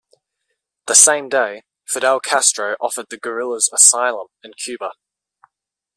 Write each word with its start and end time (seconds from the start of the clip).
The 0.87 0.95
same 0.95 1.29
day, 1.29 1.61
Fidel 1.87 2.19
Castro 2.19 2.75
offered 2.81 3.11
the 3.11 3.19
guerrillas 3.19 3.69
asylum 3.71 4.29
in 4.43 4.55
Cuba. 4.57 4.93